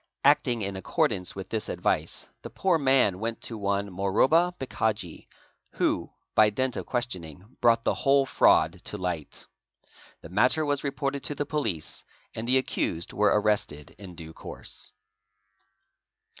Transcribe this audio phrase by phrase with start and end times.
[0.23, 5.27] Acting in accordance with this advice, the poor man went to one Moroba Bhikhaji
[5.73, 9.45] who, by dint of questioning, brought the whole fraud to light.
[10.23, 12.03] Thi matter was reported to the Police,
[12.33, 14.91] and the accused were arrested in du course.